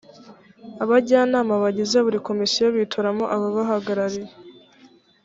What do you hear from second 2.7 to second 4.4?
bitoramo ababahagarariye